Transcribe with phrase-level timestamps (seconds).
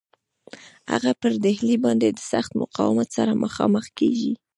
[0.91, 4.31] هغه پر ډهلي باندي د سخت مقاومت سره مخامخ کیږي.